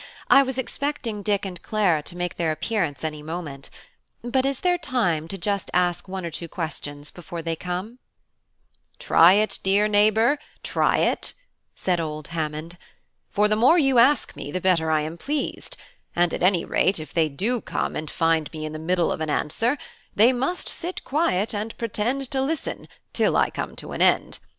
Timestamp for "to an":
23.75-24.01